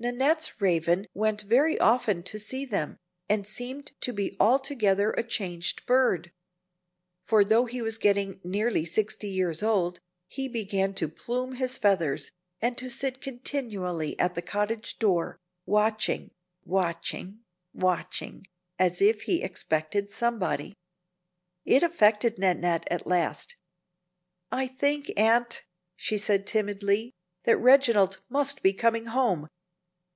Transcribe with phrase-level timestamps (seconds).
[0.00, 5.84] Nannette's Raven went very often to see them, and seemed to be altogether a changed
[5.86, 6.30] bird.
[7.24, 12.30] For though he was getting near sixty years old, he began to plume his feathers,
[12.60, 16.30] and to sit continually at the cottage door, watching,
[16.64, 17.40] watching,
[17.72, 18.46] watching,
[18.78, 20.74] as if he expected somebody.
[21.64, 23.56] It affected Nannette at last.
[24.52, 25.64] "I think, aunt,"
[25.96, 27.10] she said, timidly,
[27.42, 29.48] "that Reginald must be coming home.